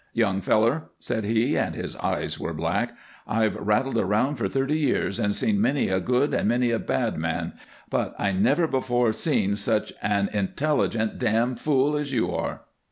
"Young 0.13 0.41
feller," 0.41 0.85
said 0.99 1.25
he 1.25 1.55
and 1.55 1.75
his 1.75 1.95
eyes 1.97 2.39
were 2.39 2.55
black 2.55 2.97
"I've 3.27 3.55
rattled 3.55 3.99
around 3.99 4.37
for 4.37 4.49
thirty 4.49 4.79
years 4.79 5.19
and 5.19 5.35
seen 5.35 5.61
many 5.61 5.89
a 5.89 5.99
good 5.99 6.33
and 6.33 6.49
many 6.49 6.71
a 6.71 6.79
bad 6.79 7.19
man, 7.19 7.53
but 7.87 8.15
I 8.17 8.31
never 8.31 8.65
before 8.65 9.13
seen 9.13 9.55
such 9.55 9.93
an 10.01 10.31
intelligent 10.33 11.19
dam' 11.19 11.55
fool 11.55 11.95
as 11.95 12.11
you 12.11 12.31
are." 12.33 12.61